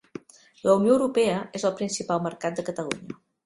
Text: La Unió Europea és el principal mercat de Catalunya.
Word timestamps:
La 0.67 0.73
Unió 0.79 0.93
Europea 0.95 1.37
és 1.61 1.67
el 1.71 1.77
principal 1.83 2.27
mercat 2.29 2.59
de 2.61 2.69
Catalunya. 2.73 3.23